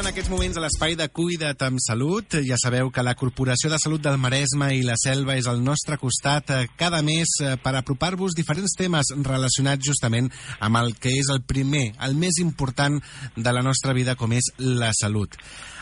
[0.00, 2.38] en aquests moments a l'espai de Cuida't amb Salut.
[2.46, 5.98] Ja sabeu que la Corporació de Salut del Maresme i la Selva és al nostre
[6.00, 11.28] costat eh, cada mes eh, per apropar-vos diferents temes relacionats justament amb el que és
[11.34, 12.96] el primer, el més important
[13.36, 15.36] de la nostra vida, com és la salut.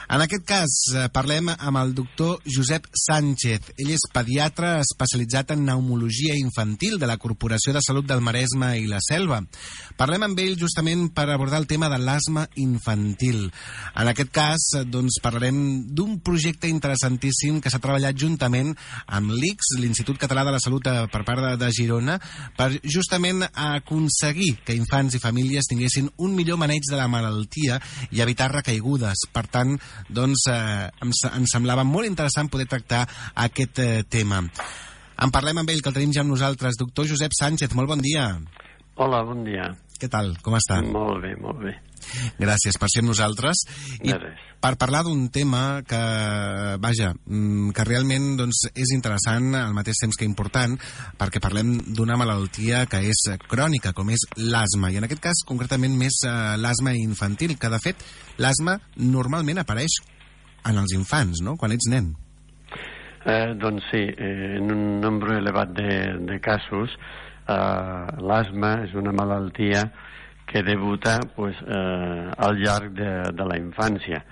[0.08, 3.74] En aquest cas, eh, parlem amb el doctor Josep Sánchez.
[3.76, 8.86] Ell és pediatre especialitzat en pneumologia infantil de la Corporació de Salut del Maresme i
[8.88, 9.42] la Selva.
[10.00, 13.50] Parlem amb ell justament per abordar el tema de l'asma infantil.
[14.00, 18.72] En aquest cas, eh, doncs, parlarem d'un projecte interessantíssim que s'ha treballat juntament
[19.04, 22.16] amb l'ICS, l'Institut Català de la Salut eh, per part de, de Girona,
[22.56, 27.76] per justament aconseguir que infants i famílies tinguessin un millor maneig de la malaltia
[28.10, 29.28] i evitar recaigudes.
[29.34, 29.76] Per tant,
[30.08, 33.04] doncs eh, em, em semblava molt interessant poder tractar
[33.46, 34.42] aquest eh, tema.
[35.18, 36.78] En parlem amb ell, que el tenim ja amb nosaltres.
[36.78, 38.30] Doctor Josep Sánchez, molt bon dia.
[38.98, 39.72] Hola, bon dia.
[39.98, 40.36] Què tal?
[40.44, 40.78] Com està?
[40.84, 41.74] Molt bé, molt bé.
[42.38, 43.64] Gràcies per ser nosaltres.
[44.02, 44.14] I
[44.58, 46.00] per parlar d'un tema que,
[46.82, 50.74] vaja, mm, que realment doncs, és interessant al mateix temps que important,
[51.18, 55.94] perquè parlem d'una malaltia que és crònica, com és l'asma, i en aquest cas concretament
[55.98, 58.02] més uh, l'asma infantil, que de fet
[58.38, 60.00] l'asma normalment apareix
[60.66, 62.12] en els infants, no?, quan ets nen.
[63.28, 65.90] Eh, doncs sí, eh, en un nombre elevat de,
[66.28, 66.92] de casos
[67.50, 69.82] eh, l'asma és una malaltia
[70.48, 74.22] que debuta pues, eh, al llarg de, de la infància.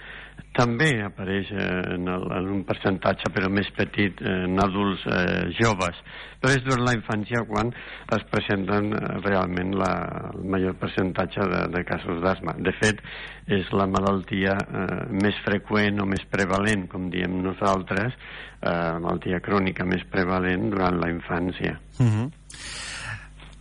[0.56, 1.64] També apareix eh,
[1.94, 5.98] en, el, en un percentatge, però més petit, eh, en adults eh, joves.
[6.40, 7.72] Però és durant la infància quan
[8.16, 9.92] es presenten eh, realment la,
[10.32, 12.56] el major percentatge de, de casos d'asma.
[12.64, 13.04] De fet,
[13.52, 19.44] és la malaltia eh, més freqüent o més prevalent, com diem nosaltres, eh, la malaltia
[19.44, 21.76] crònica més prevalent durant la infància.
[22.00, 22.28] Uh -huh.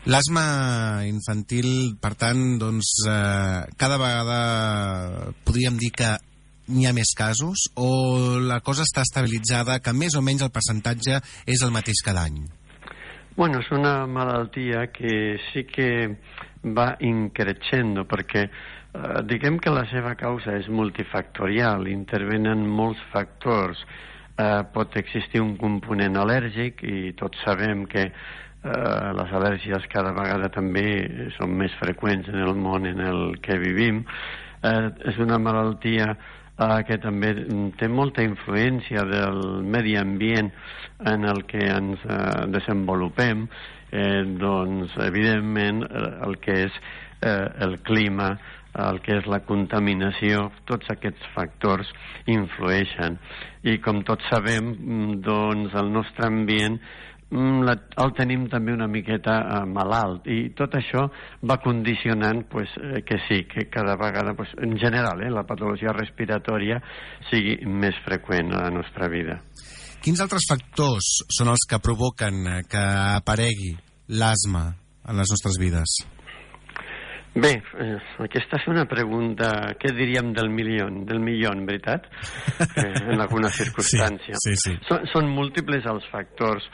[0.05, 6.11] L'asma infantil, per tant, doncs, eh, cada vegada podríem dir que
[6.69, 11.17] n'hi ha més casos o la cosa està estabilitzada, que més o menys el percentatge
[11.49, 12.37] és el mateix cada any?
[13.35, 15.89] Bueno, és una malaltia que sí que
[16.77, 23.81] va increixendo perquè eh, diguem que la seva causa és multifactorial, intervenen molts factors.
[24.37, 28.11] Eh, pot existir un component al·lèrgic i tots sabem que
[28.65, 30.87] eh, les al·lèrgies cada vegada també
[31.37, 34.03] són més freqüents en el món en el que vivim.
[34.65, 37.33] Eh, és una malaltia eh, que també
[37.79, 40.51] té molta influència del medi ambient
[41.13, 42.19] en el que ens eh,
[42.55, 43.47] desenvolupem,
[43.91, 46.83] eh, doncs evidentment eh, el que és
[47.21, 48.35] eh, el clima,
[48.75, 51.87] el que és la contaminació, tots aquests factors
[52.27, 53.15] influeixen.
[53.63, 54.73] I com tots sabem,
[55.23, 60.75] doncs el nostre ambient Mm, la, el tenim també una miqueta eh, malalt i tot
[60.79, 61.05] això
[61.47, 65.93] va condicionant pues, eh, que sí, que cada vegada pues, en general eh, la patologia
[65.95, 66.79] respiratòria
[67.29, 69.39] sigui més freqüent a la nostra vida.
[70.05, 72.83] Quins altres factors són els que provoquen eh, que
[73.19, 73.73] aparegui
[74.15, 74.67] l'asma
[75.05, 75.99] en les nostres vides?
[77.35, 77.51] Bé,
[77.83, 82.07] eh, aquesta és una pregunta, què diríem del milió, del milió, veritat?
[82.75, 84.35] Eh, en alguna circumstància.
[84.39, 84.73] Sí, sí, sí.
[84.87, 86.65] Són, són múltiples els factors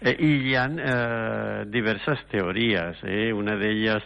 [0.00, 3.00] Eh, I hi ha eh, diverses teories.
[3.04, 3.30] Eh?
[3.32, 4.04] Una d'elles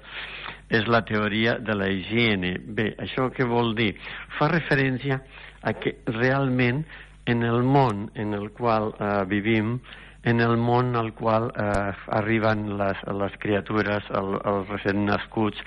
[0.71, 2.55] és la teoria de la higiene.
[2.63, 3.93] Bé, això què vol dir?
[4.39, 5.21] Fa referència
[5.63, 6.85] a que realment
[7.27, 9.79] en el món en el qual eh, vivim,
[10.23, 15.61] en el món al qual eh, arriben les, les criatures, el, els recent nascuts,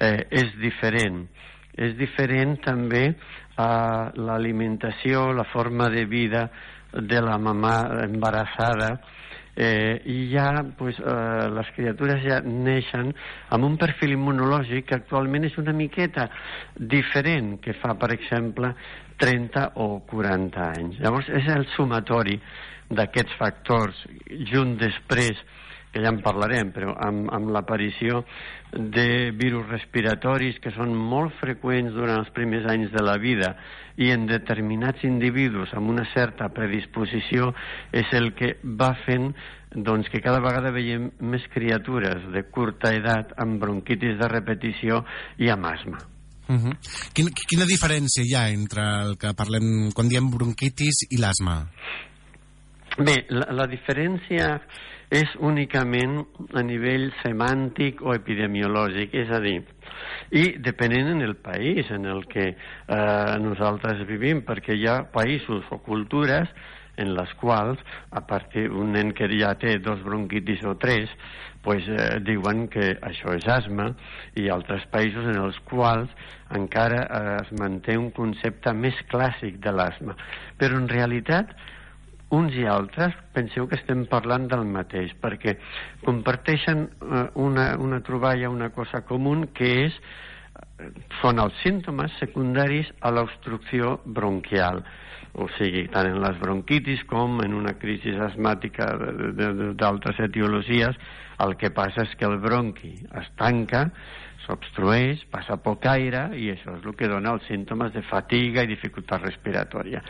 [0.00, 1.24] eh, és diferent.
[1.74, 3.06] És diferent també
[3.56, 6.48] a eh, l'alimentació, la forma de vida
[6.94, 8.94] de la mamà embarassada,
[9.56, 13.12] eh, i ja pues, eh, les criatures ja neixen
[13.54, 16.28] amb un perfil immunològic que actualment és una miqueta
[16.76, 18.74] diferent que fa, per exemple,
[19.22, 20.98] 30 o 40 anys.
[21.02, 22.38] Llavors, és el sumatori
[22.90, 24.00] d'aquests factors,
[24.50, 25.38] junt després
[25.94, 28.24] que ja en parlarem, però amb, amb l'aparició
[28.74, 33.54] de virus respiratoris que són molt freqüents durant els primers anys de la vida
[34.02, 37.52] i en determinats individus amb una certa predisposició
[37.94, 39.30] és el que va fent
[39.74, 45.04] doncs, que cada vegada veiem més criatures de curta edat amb bronquitis de repetició
[45.38, 45.98] i amb asma.
[46.46, 46.76] Uh -huh.
[47.14, 51.66] quina, quina diferència hi ha entre el que parlem quan diem bronquitis i l'asma?
[52.98, 54.60] Bé, la, la diferència
[55.14, 56.18] és únicament
[56.58, 59.60] a nivell semàntic o epidemiològic, és a dir,
[60.34, 65.68] i depenent en el país en el que eh, nosaltres vivim, perquè hi ha països
[65.70, 66.50] o cultures
[66.98, 67.78] en les quals,
[68.10, 71.10] a partir un nen que ja té dos bronquitis o tres,
[71.64, 73.90] pues, eh, diuen que això és asma,
[74.38, 76.10] i altres països en els quals
[76.54, 80.18] encara eh, es manté un concepte més clàssic de l'asma.
[80.60, 81.54] Però en realitat,
[82.34, 85.56] uns i altres penseu que estem parlant del mateix, perquè
[86.04, 89.98] comparteixen eh, una, una troballa, una cosa comú, que és
[91.20, 94.82] són els símptomes secundaris a l'obstrucció bronquial.
[95.34, 98.92] O sigui, tant en les bronquitis com en una crisi asmàtica
[99.80, 100.98] d'altres etiologies,
[101.42, 103.88] el que passa és que el bronqui es tanca,
[104.44, 108.70] s'obstrueix, passa poc aire i això és el que dona els símptomes de fatiga i
[108.70, 110.02] dificultat respiratòria.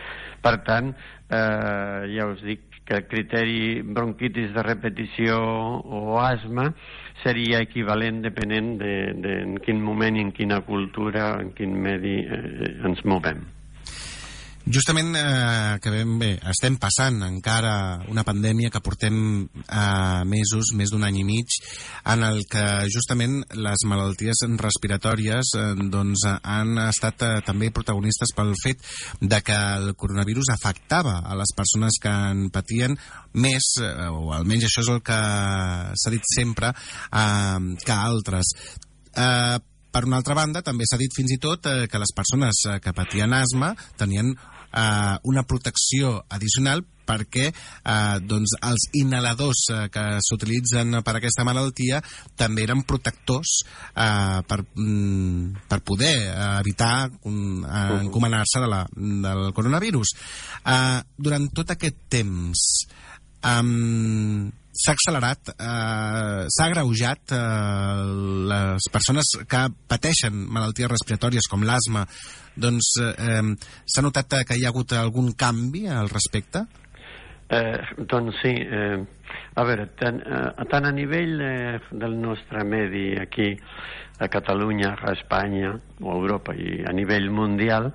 [0.44, 0.92] Per tant,
[1.30, 6.68] eh, ja us dic que el criteri bronquitis de repetició o asma
[7.22, 8.94] seria equivalent depenent de,
[9.24, 13.44] de en quin moment i en quina cultura, en quin medi eh, ens movem.
[14.64, 20.88] Justament eh, que ben bé, estem passant encara una pandèmia que portem eh, mesos, més
[20.88, 21.58] d'un any i mig,
[22.08, 28.54] en el que justament les malalties respiratòries eh, doncs, han estat eh, també protagonistes pel
[28.62, 28.80] fet
[29.20, 32.96] de que el coronavirus afectava a les persones que en patien
[33.36, 35.20] més, eh, o almenys això és el que
[35.92, 38.56] s'ha dit sempre, eh, que altres.
[39.12, 39.60] Eh,
[39.94, 42.80] per una altra banda, també s'ha dit fins i tot eh, que les persones eh,
[42.82, 43.70] que patien asma
[44.00, 44.32] tenien
[44.74, 52.00] eh, una protecció addicional perquè eh, doncs els inhaladors eh, que s'utilitzen per aquesta malaltia
[52.38, 53.58] també eren protectors
[53.92, 58.82] eh, per, mm, per poder eh, evitar um, eh, encomanar-se de la,
[59.28, 60.16] del coronavirus.
[60.64, 62.66] Eh, durant tot aquest temps
[63.44, 63.62] eh,
[64.74, 68.04] s'ha accelerat, eh, s'ha agreujat eh,
[68.50, 72.04] les persones que pateixen malalties respiratòries com l'asma
[72.54, 73.42] doncs eh,
[73.86, 76.66] s'ha notat que hi ha hagut algun canvi al respecte?
[77.54, 77.78] Eh,
[78.10, 78.54] doncs sí.
[78.54, 78.98] Eh,
[79.54, 83.52] a veure, tant, eh, tant a nivell eh, del nostre medi aquí
[84.18, 87.92] a Catalunya, a Espanya o a Europa i a nivell mundial,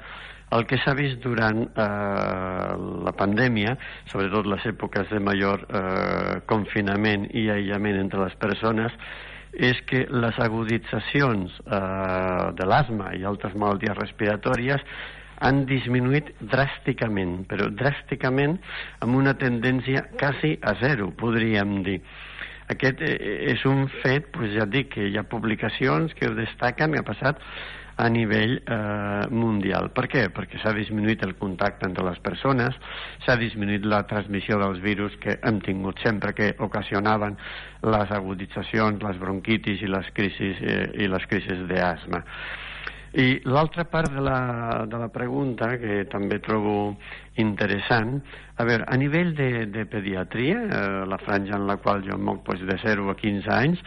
[0.55, 2.75] el que s'ha vist durant eh,
[3.05, 3.75] la pandèmia,
[4.09, 8.95] sobretot les èpoques de major eh, confinament i aïllament entre les persones,
[9.53, 11.79] és que les aguditzacions eh,
[12.57, 14.85] de l'asma i altres malalties respiratòries
[15.45, 18.57] han disminuït dràsticament, però dràsticament
[19.05, 21.99] amb una tendència quasi a zero, podríem dir.
[22.69, 23.15] Aquest eh,
[23.53, 27.07] és un fet, doncs ja dic que hi ha publicacions que ho destaquen, que ha
[27.07, 27.41] passat
[27.99, 29.89] a nivell eh, mundial.
[29.91, 30.21] Per què?
[30.31, 32.77] Perquè s'ha disminuït el contacte entre les persones,
[33.25, 37.35] s'ha disminuït la transmissió dels virus que hem tingut sempre que ocasionaven
[37.83, 42.23] les aguditzacions, les bronquitis i les crisis, eh, i les crisis d'asma.
[43.19, 46.93] I l'altra part de la, de la pregunta, que també trobo
[47.41, 48.19] interessant,
[48.55, 52.45] a veure, a nivell de, de pediatria, eh, la franja en la qual jo moc
[52.47, 53.83] doncs, de 0 a 15 anys,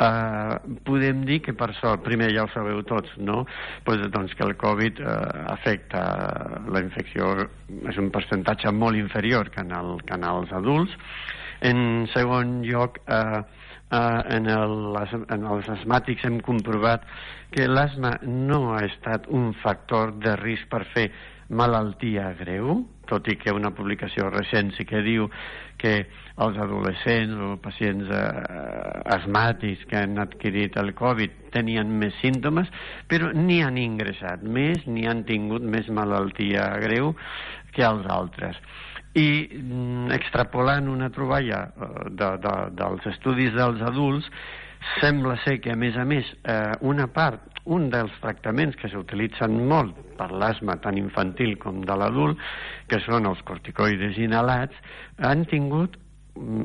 [0.00, 3.42] Uh, podem dir que per sort, primer ja ho sabeu tots, no?
[3.84, 5.10] pues, doncs que el Covid uh,
[5.52, 6.00] afecta
[6.72, 7.34] la infecció,
[7.84, 10.94] és un percentatge molt inferior que en, el, que en els adults.
[11.60, 13.42] En segon lloc, uh,
[13.92, 14.96] uh, en, el,
[15.36, 17.04] en els asmàtics hem comprovat
[17.52, 21.10] que l'asma no ha estat un factor de risc per fer
[21.50, 22.78] malaltia greu,
[23.10, 25.28] tot i que una publicació recent sí que diu
[25.80, 25.94] que
[26.44, 28.28] els adolescents o pacients eh,
[29.16, 32.70] asmàtics que han adquirit el Covid tenien més símptomes,
[33.10, 37.14] però ni han ingressat més ni han tingut més malaltia greu
[37.74, 38.60] que els altres.
[39.18, 44.30] I mm, extrapolant una troballa eh, de, de, dels estudis dels adults,
[44.98, 49.56] sembla ser que, a més a més, eh, una part, un dels tractaments que s'utilitzen
[49.68, 52.38] molt per l'asma tant infantil com de l'adult,
[52.88, 54.76] que són els corticoides inhalats,
[55.18, 55.98] han tingut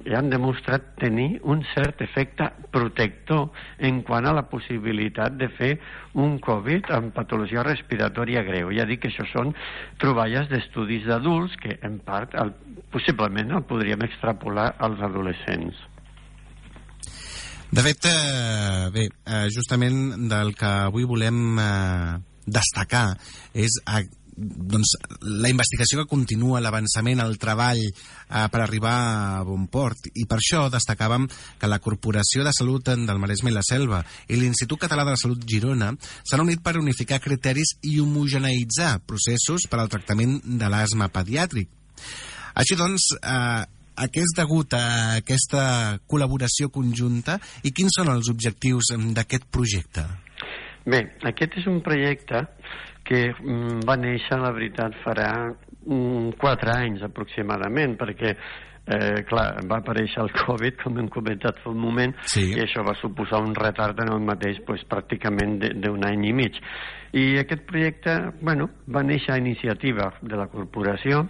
[0.06, 3.50] i han demostrat tenir un cert efecte protector
[3.90, 5.72] en quant a la possibilitat de fer
[6.26, 8.72] un Covid amb patologia respiratòria greu.
[8.78, 9.56] Ja dic que això són
[10.02, 12.54] troballes d'estudis d'adults que en part el,
[12.94, 15.82] possiblement el podríem extrapolar als adolescents.
[17.76, 22.14] De fet, eh, bé, eh, justament del que avui volem eh,
[22.48, 23.18] destacar
[23.52, 24.00] és a,
[24.38, 24.94] doncs,
[25.44, 27.92] la investigació que continua, l'avançament, el treball eh,
[28.32, 30.08] per arribar a bon port.
[30.16, 31.28] I per això destacàvem
[31.60, 35.20] que la Corporació de Salut del Maresme i la Selva i l'Institut Català de la
[35.20, 41.12] Salut Girona s'han unit per unificar criteris i homogeneïtzar processos per al tractament de l'asma
[41.12, 41.68] pediàtric.
[42.56, 44.86] Així doncs, eh, a què és degut a
[45.22, 45.64] aquesta
[46.12, 50.06] col·laboració conjunta i quins són els objectius d'aquest projecte?
[50.86, 52.44] Bé, aquest és un projecte
[53.06, 58.36] que mm, va néixer, la veritat, farà mm, quatre anys aproximadament, perquè
[58.86, 62.52] eh, clar, va aparèixer el Covid, com hem comentat fa un moment, sí.
[62.54, 66.62] i això va suposar un retard en el mateix pues, pràcticament d'un any i mig.
[67.16, 71.22] I aquest projecte, bueno, va néixer a iniciativa de la corporació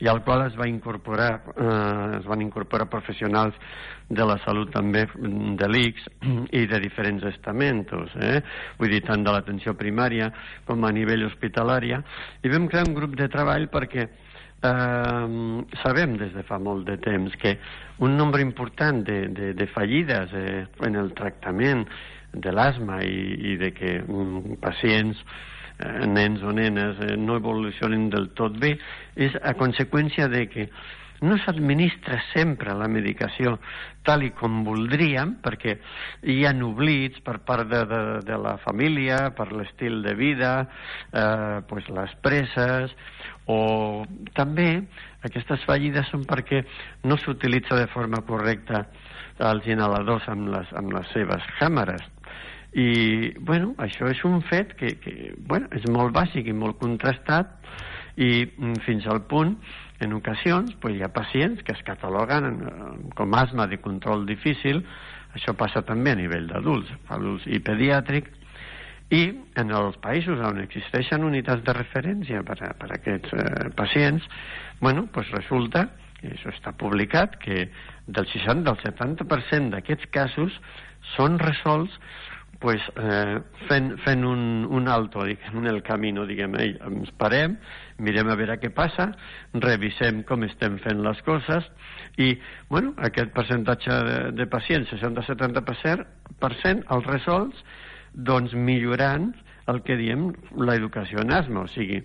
[0.00, 3.54] i al qual es va incorporar, eh, es van incorporar professionals
[4.08, 6.06] de la salut també de l'ICS
[6.56, 8.40] i de diferents estamentos, eh?
[8.78, 10.30] vull dir, tant de l'atenció primària
[10.64, 12.00] com a nivell hospitalària,
[12.42, 14.06] i vam crear un grup de treball perquè
[14.62, 17.56] eh, sabem des de fa molt de temps que
[17.98, 21.86] un nombre important de, de, de fallides eh, en el tractament
[22.32, 25.22] de l'asma i, i de que um, pacients
[25.78, 28.76] eh, nens o nenes eh, no evolucionen del tot bé
[29.16, 30.70] és a conseqüència de que
[31.24, 33.56] no s'administra sempre la medicació
[34.04, 35.78] tal i com voldríem, perquè
[36.28, 40.52] hi ha oblits per part de, de, de la família, per l'estil de vida,
[41.12, 42.92] eh, pues les presses,
[43.46, 44.68] o també
[45.26, 46.64] aquestes fallides són perquè
[47.04, 48.86] no s'utilitza de forma correcta
[49.50, 52.02] els inhaladors amb les, amb les seves càmeres.
[52.76, 57.54] I, bueno, això és un fet que, que bueno, és molt bàsic i molt contrastat
[58.16, 59.54] i mm, fins al punt
[60.00, 62.58] en ocasions pues, hi ha pacients que es cataloguen
[63.16, 64.82] com asma de control difícil,
[65.36, 68.28] això passa també a nivell d'adults, adults i pediàtric,
[69.14, 69.22] i
[69.60, 74.26] en els països on existeixen unitats de referència per a, per a aquests eh, pacients,
[74.80, 75.86] bueno, pues resulta,
[76.24, 77.68] i això està publicat, que
[78.06, 80.56] del 60 al 70% d'aquests casos
[81.14, 81.94] són resolts
[82.58, 87.56] pues, eh, fent, fent un, un alto diguem, en el camí, diguem, ei, ens parem,
[88.02, 89.10] mirem a veure què passa,
[89.62, 91.68] revisem com estem fent les coses
[92.18, 92.32] i,
[92.72, 96.06] bueno, aquest percentatge de, de pacients, 60-70%,
[96.96, 97.62] els resolts
[98.16, 99.30] doncs millorant
[99.70, 100.28] el que diem
[100.62, 102.00] l'educació en asma, o sigui,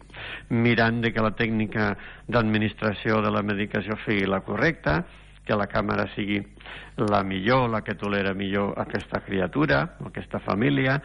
[0.49, 1.91] mirant de que la tècnica
[2.27, 5.01] d'administració de la medicació sigui la correcta,
[5.45, 6.41] que la càmera sigui
[7.09, 10.99] la millor, la que tolera millor aquesta criatura, aquesta família,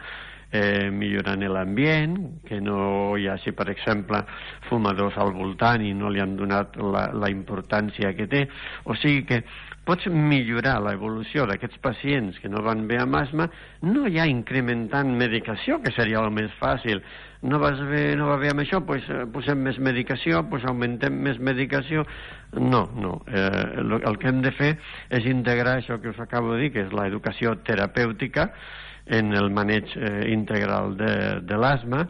[0.51, 4.23] eh, millorant l'ambient, que no hi hagi, per exemple,
[4.69, 8.45] fumadors al voltant i no li han donat la, la importància que té.
[8.85, 9.43] O sigui que
[9.87, 13.47] pots millorar l'evolució d'aquests pacients que no van bé amb asma,
[13.87, 17.01] no ja incrementant medicació, que seria el més fàcil.
[17.47, 20.67] No, vas bé, no va bé amb això, doncs pues, posem més medicació, doncs pues
[20.67, 22.03] augmentem més medicació.
[22.57, 23.21] No, no.
[23.31, 24.73] Eh, el, el que hem de fer
[25.13, 28.51] és integrar això que us acabo de dir, que és l'educació terapèutica,
[29.07, 31.11] en el maneig eh, integral de,
[31.47, 32.01] de l'asma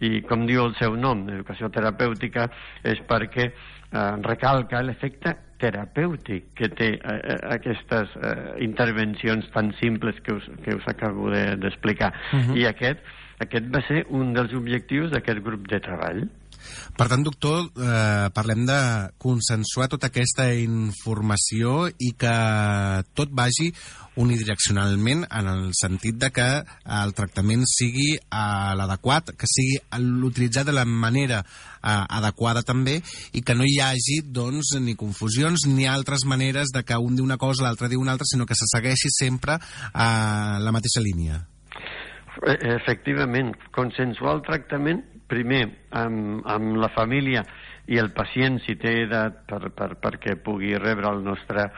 [0.00, 2.48] i com diu el seu nom, educació terapèutica,
[2.80, 8.32] és perquè eh, recalca l'efecte terapèutic que té eh, eh aquestes eh,
[8.64, 12.12] intervencions tan simples que us, que us acabo d'explicar.
[12.12, 12.58] De, uh -huh.
[12.58, 13.00] I aquest,
[13.38, 16.28] aquest va ser un dels objectius d'aquest grup de treball.
[16.96, 18.80] Per tant, doctor, eh, parlem de
[19.22, 22.36] consensuar tota aquesta informació i que
[23.14, 23.72] tot vagi
[24.16, 26.46] unidireccionalment en el sentit de que
[27.00, 32.96] el tractament sigui eh, l'adequat, que sigui l'utilitzat de la manera eh, adequada també
[33.36, 37.26] i que no hi hagi doncs, ni confusions ni altres maneres de que un diu
[37.28, 41.42] una cosa, l'altre diu una altra, sinó que se segueixi sempre eh, la mateixa línia.
[42.44, 47.42] E, efectivament, consensuar el tractament primer amb, amb la família
[47.86, 51.68] i el pacient si té edat per, per, perquè pugui rebre el nostre,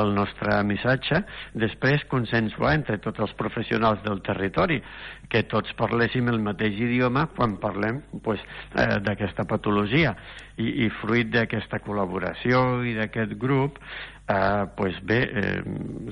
[0.00, 1.20] el nostre missatge,
[1.60, 4.80] després consensuar entre tots els professionals del territori,
[5.28, 8.40] que tots parléssim el mateix idioma quan parlem pues,
[8.74, 10.14] eh, d'aquesta patologia.
[10.56, 13.76] I, I fruit d'aquesta col·laboració i d'aquest grup,
[14.24, 15.54] eh, pues bé, eh,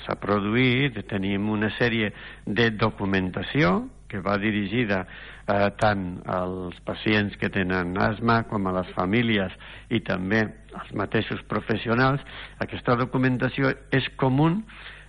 [0.04, 2.12] s'ha produït, tenim una sèrie
[2.44, 8.90] de documentació que va dirigida eh, tant als pacients que tenen asma com a les
[8.96, 9.54] famílies
[9.90, 10.42] i també
[10.76, 12.22] als mateixos professionals,
[12.62, 14.50] aquesta documentació és comú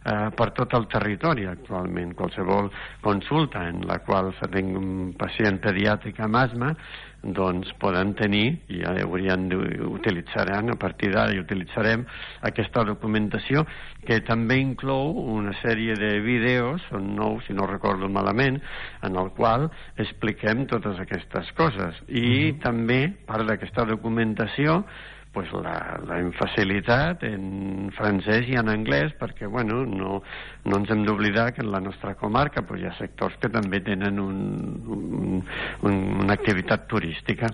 [0.07, 2.13] eh, per tot el territori actualment.
[2.17, 2.71] Qualsevol
[3.03, 6.73] consulta en la qual se tingui un pacient pediàtric amb asma
[7.23, 12.05] doncs poden tenir, i ja haurien d'utilitzar a partir d'ara i utilitzarem
[12.41, 13.65] aquesta documentació
[14.05, 18.61] que també inclou una sèrie de vídeos, són nous si no recordo malament,
[19.03, 22.61] en el qual expliquem totes aquestes coses i uh -huh.
[22.61, 24.85] també part d'aquesta documentació
[25.37, 30.23] pues la facilitat en francès i en anglès perquè bueno, no,
[30.65, 33.83] no ens hem d'oblidar que en la nostra comarca pues, hi ha sectors que també
[33.85, 34.39] tenen un,
[34.97, 35.43] un,
[35.85, 37.51] un, una activitat turística.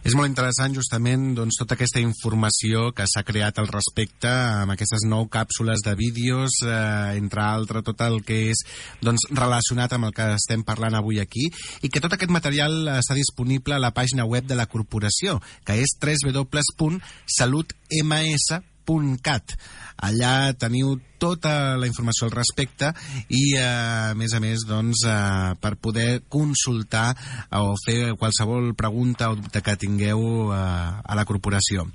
[0.00, 5.02] És molt interessant justament doncs, tota aquesta informació que s'ha creat al respecte amb aquestes
[5.08, 8.58] nou càpsules de vídeos, eh, entre altres tot el que és
[9.04, 11.44] doncs, relacionat amb el que estem parlant avui aquí
[11.82, 15.74] i que tot aquest material està disponible a la pàgina web de la corporació, que
[15.84, 19.54] és www.salutms.com www.cat.
[20.00, 22.90] Allà teniu tota la informació al respecte
[23.28, 27.14] i, eh, a més a més, doncs, eh, per poder consultar
[27.52, 31.86] o fer qualsevol pregunta o dubte que tingueu eh, a la corporació.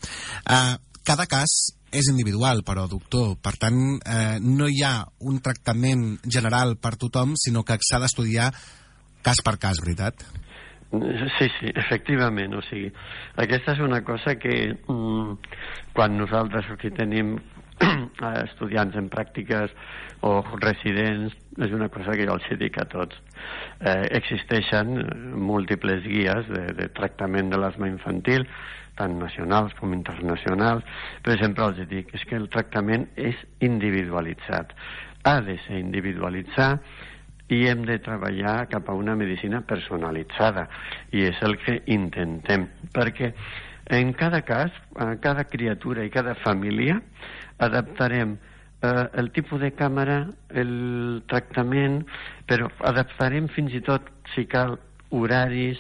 [0.45, 3.37] Eh, cada cas és individual, però, doctor.
[3.41, 8.51] Per tant, eh, no hi ha un tractament general per tothom, sinó que s'ha d'estudiar
[9.23, 10.21] cas per cas, veritat?
[11.37, 12.55] Sí, sí, efectivament.
[12.57, 12.91] O sigui,
[13.41, 15.37] aquesta és una cosa que mm,
[15.95, 17.35] quan nosaltres aquí tenim
[18.45, 19.73] estudiants en pràctiques
[20.25, 23.17] o residents, és una cosa que jo els dic a tots.
[23.79, 24.95] Eh, existeixen
[25.37, 28.47] múltiples guies de, de tractament de l'asma infantil,
[28.95, 30.85] tant nacionals com internacionals,
[31.23, 33.35] però sempre els dic, és que el tractament és
[33.65, 34.71] individualitzat.
[35.25, 36.79] Ha de ser individualitzat
[37.53, 40.67] i hem de treballar cap a una medicina personalitzada
[41.13, 43.33] i és el que intentem perquè
[43.85, 47.01] en cada cas, a cada criatura i cada família
[47.61, 48.37] adaptarem
[48.81, 52.01] eh, el tipus de càmera, el tractament,
[52.49, 54.79] però adaptarem fins i tot, si cal,
[55.13, 55.77] horaris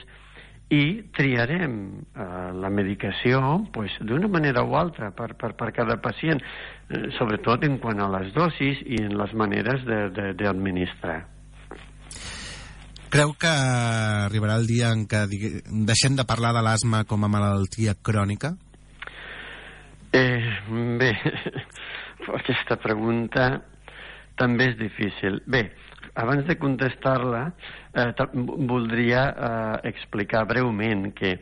[0.69, 1.75] i triarem
[2.13, 3.41] eh, la medicació
[3.73, 6.41] pues, d'una manera o altra per, per, per cada pacient,
[6.89, 11.23] eh, sobretot en quant a les dosis i en les maneres d'administrar.
[13.15, 15.21] Creu que arribarà el dia en què
[15.87, 18.49] deixem de parlar de l'asma com a malaltia crònica?
[20.11, 20.49] Eh,
[20.99, 21.13] bé,
[22.41, 23.45] aquesta pregunta
[24.35, 25.39] també és difícil.
[25.47, 25.63] Bé,
[26.25, 27.45] abans de contestar-la,
[27.95, 28.09] eh,
[28.67, 31.37] voldria eh, explicar breument que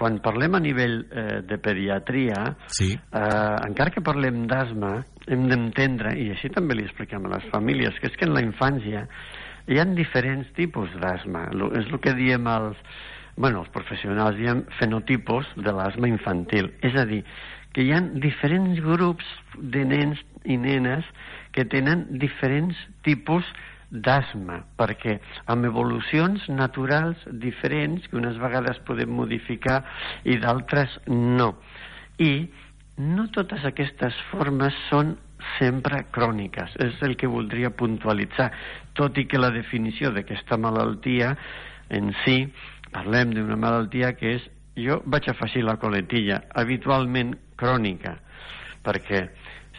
[0.00, 2.40] quan parlem a nivell eh, de pediatria,
[2.72, 2.94] sí.
[2.96, 4.96] eh, encara que parlem d'asma,
[5.28, 8.48] hem d'entendre, i així també li expliquem a les famílies, que és que en la
[8.48, 9.04] infància
[9.66, 11.48] hi ha diferents tipus d'asma.
[11.78, 12.78] És el que diem els,
[13.36, 16.72] bueno, els professionals, diem fenotipos de l'asma infantil.
[16.82, 17.22] És a dir,
[17.72, 21.06] que hi ha diferents grups de nens i nenes
[21.56, 23.46] que tenen diferents tipus
[23.92, 25.18] d'asma, perquè
[25.52, 29.82] amb evolucions naturals diferents, que unes vegades podem modificar
[30.24, 31.52] i d'altres no.
[32.18, 32.48] I
[33.02, 35.16] no totes aquestes formes són
[35.58, 36.76] sempre cròniques.
[36.82, 38.50] És el que voldria puntualitzar,
[38.98, 41.34] tot i que la definició d'aquesta malaltia
[41.92, 42.42] en si,
[42.92, 48.16] parlem d'una malaltia que és, jo vaig afegir la coletilla, habitualment crònica,
[48.84, 49.26] perquè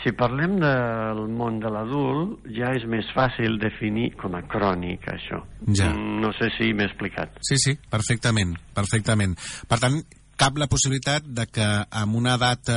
[0.04, 5.40] si parlem del món de l'adult, ja és més fàcil definir com a crònic, això.
[5.80, 5.94] Ja.
[5.94, 7.38] No sé si m'he explicat.
[7.48, 9.38] Sí, sí, perfectament, perfectament.
[9.70, 10.02] Per tant,
[10.40, 12.72] cap la possibilitat de que amb una edat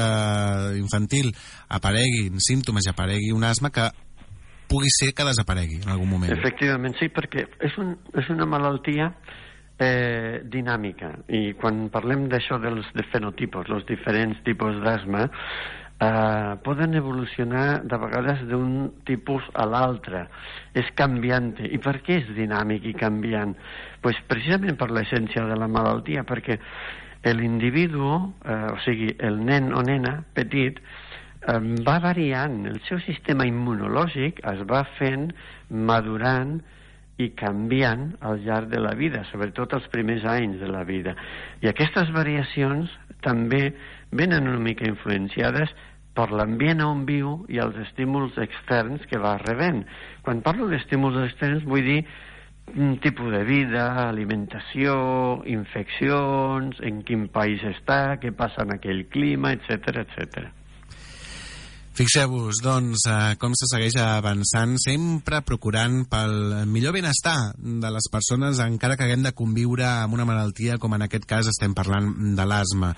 [0.77, 1.33] infantil
[1.69, 3.89] apareguin símptomes i aparegui un asma que
[4.69, 6.33] pugui ser que desaparegui en algun moment.
[6.35, 9.13] Efectivament, sí, perquè és, un, és una malaltia
[9.79, 15.27] eh, dinàmica i quan parlem d'això dels de fenotipos, els diferents tipus d'asma,
[16.01, 20.27] eh, poden evolucionar de vegades d'un tipus a l'altre.
[20.75, 21.55] És canviant.
[21.63, 23.57] I per què és dinàmic i canviant?
[24.07, 26.61] pues precisament per l'essència de la malaltia, perquè
[27.35, 33.47] l'individu, eh, o sigui, el nen o nena petit, eh, va variant, el seu sistema
[33.49, 35.31] immunològic es va fent,
[35.71, 36.61] madurant
[37.19, 41.17] i canviant al llarg de la vida, sobretot els primers anys de la vida.
[41.65, 42.93] I aquestes variacions
[43.25, 43.73] també
[44.13, 45.73] venen una mica influenciades
[46.17, 49.85] per l'ambient on viu i els estímuls externs que va rebent.
[50.25, 52.01] Quan parlo d'estímuls externs vull dir
[52.75, 54.97] un tipus de vida, alimentació,
[55.47, 60.56] infeccions, en quin país està, què passa en aquell clima, etc etc.
[61.97, 68.59] Fixeu-vos, doncs, eh, com se segueix avançant, sempre procurant pel millor benestar de les persones,
[68.61, 72.45] encara que haguem de conviure amb una malaltia, com en aquest cas estem parlant de
[72.45, 72.91] l'asma.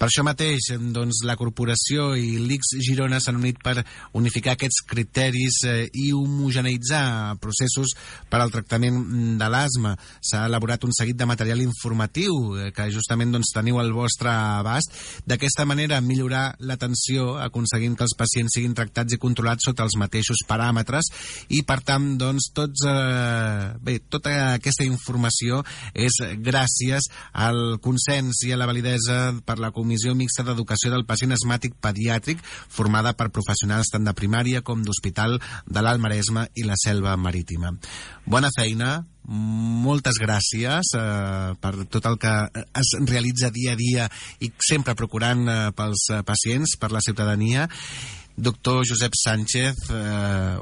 [0.00, 3.84] Per això mateix, doncs, la corporació i l'ICS Girona s'han unit per
[4.16, 7.92] unificar aquests criteris eh, i homogeneitzar processos
[8.32, 9.92] per al tractament de l'asma.
[10.24, 14.96] S'ha elaborat un seguit de material informatiu eh, que justament doncs, teniu al vostre abast.
[15.28, 19.96] D'aquesta manera, millorar l'atenció, aconseguint que els pacients pacients siguin tractats i controlats sota els
[19.98, 21.10] mateixos paràmetres
[21.48, 28.52] i, per tant, doncs, tots, eh, bé, tota aquesta informació és gràcies al consens i
[28.52, 33.90] a la validesa per la Comissió Mixta d'Educació del Pacient Asmàtic Pediàtric formada per professionals
[33.92, 37.74] tant de primària com d'hospital de l'Alt Maresme i la Selva Marítima.
[38.26, 42.34] Bona feina, moltes gràcies eh, per tot el que
[42.82, 44.06] es realitza dia a dia
[44.40, 47.66] i sempre procurant eh, pels pacients, per la ciutadania.
[48.36, 50.56] Doctor Josep Sánchez, eh,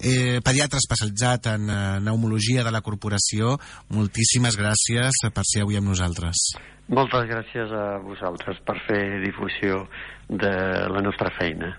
[0.00, 3.56] eh, pediatre especialitzat en eh, pneumologia de la corporació,
[3.92, 6.48] moltíssimes gràcies per ser avui amb nosaltres.
[6.88, 9.84] Moltes gràcies a vosaltres per fer difusió
[10.28, 10.54] de
[10.92, 11.74] la nostra feina.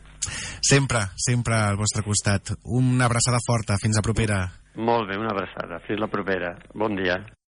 [0.62, 2.56] Sempre, sempre al vostre costat.
[2.64, 3.80] Una abraçada forta.
[3.82, 4.44] Fins a propera.
[4.78, 5.82] Molt bé, una abraçada.
[5.88, 6.56] Fins la propera.
[6.74, 7.18] Bon dia.